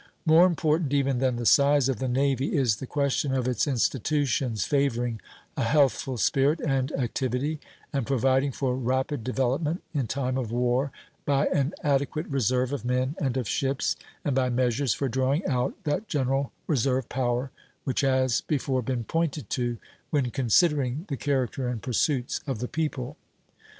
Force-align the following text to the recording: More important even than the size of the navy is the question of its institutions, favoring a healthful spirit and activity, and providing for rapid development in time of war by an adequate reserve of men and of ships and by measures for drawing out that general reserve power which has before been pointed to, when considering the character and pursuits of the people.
More 0.25 0.47
important 0.47 0.91
even 0.95 1.19
than 1.19 1.35
the 1.35 1.45
size 1.45 1.87
of 1.87 1.99
the 1.99 2.07
navy 2.07 2.55
is 2.57 2.77
the 2.77 2.87
question 2.87 3.35
of 3.35 3.47
its 3.47 3.67
institutions, 3.67 4.65
favoring 4.65 5.21
a 5.55 5.61
healthful 5.63 6.17
spirit 6.17 6.59
and 6.59 6.91
activity, 6.93 7.59
and 7.93 8.07
providing 8.07 8.51
for 8.51 8.75
rapid 8.75 9.23
development 9.23 9.83
in 9.93 10.07
time 10.07 10.39
of 10.39 10.51
war 10.51 10.91
by 11.23 11.45
an 11.53 11.75
adequate 11.83 12.25
reserve 12.25 12.73
of 12.73 12.83
men 12.83 13.15
and 13.21 13.37
of 13.37 13.47
ships 13.47 13.95
and 14.25 14.33
by 14.35 14.49
measures 14.49 14.95
for 14.95 15.07
drawing 15.07 15.45
out 15.45 15.75
that 15.83 16.07
general 16.07 16.51
reserve 16.65 17.07
power 17.07 17.51
which 17.83 18.01
has 18.01 18.41
before 18.41 18.81
been 18.81 19.03
pointed 19.03 19.51
to, 19.51 19.77
when 20.09 20.31
considering 20.31 21.05
the 21.09 21.15
character 21.15 21.67
and 21.67 21.83
pursuits 21.83 22.41
of 22.47 22.57
the 22.57 22.67
people. 22.67 23.17